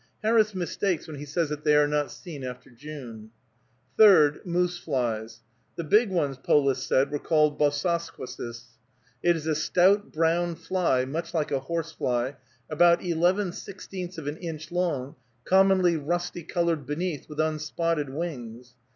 [0.23, 3.29] Harris mistakes when he says that they are not seen after June.
[3.99, 5.41] Third, moose flies.
[5.75, 8.77] The big ones, Polis said, were called Bososquasis.
[9.21, 12.35] It is a stout, brown fly, much like a horse fly,
[12.67, 18.73] about eleven sixteenths of an inch long, commonly rusty colored beneath, with unspotted wings.